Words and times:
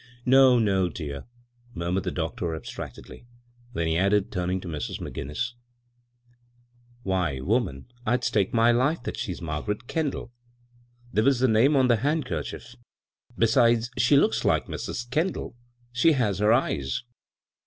"No, 0.25 0.57
no, 0.57 0.89
dear," 0.89 1.27
murmured 1.75 2.05
the 2.05 2.09
doctor, 2.09 2.55
abstractedly; 2.55 3.27
then 3.73 3.85
he 3.85 3.99
added, 3.99 4.31
turning 4.31 4.59
to 4.61 4.67
Mrs. 4.67 4.99
McGinnis;" 4.99 5.51
Why, 7.03 7.39
woman, 7.39 7.85
I'd 8.03 8.23
stake 8.23 8.51
my 8.51 8.71
life 8.71 9.03
that 9.03 9.15
she's 9.15 9.43
Margaret 9.43 9.85
Kendall. 9.85 10.33
There 11.13 11.23
was 11.23 11.37
the 11.39 11.47
name 11.47 11.75
on 11.75 11.87
the 11.87 11.97
handkerchief; 11.97 12.73
be 13.37 13.45
sides, 13.45 13.91
she 13.95 14.17
looks 14.17 14.43
like 14.43 14.65
Mrs. 14.65 15.07
Kendall. 15.07 15.55
She 15.93 16.13
has 16.13 16.39
her 16.39 16.51
eyes." 16.51 17.03